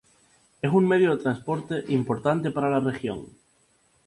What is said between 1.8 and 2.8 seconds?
importante para la